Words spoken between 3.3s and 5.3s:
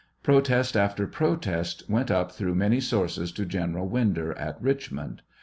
to General Winder at Richmond.